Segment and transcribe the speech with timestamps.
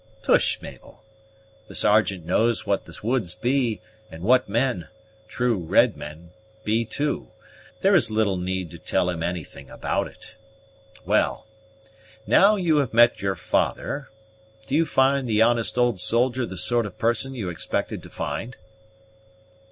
[0.23, 1.03] "Tush, Mabel!
[1.67, 4.87] The Sergeant knows what the woods be, and what men
[5.27, 6.31] true red men
[6.63, 7.27] be, too.
[7.81, 10.37] There is little need to tell him anything about it.
[11.05, 11.45] Well,
[12.25, 14.09] now you have met your father,
[14.65, 18.57] do you find the honest old soldier the sort of person you expected to find?"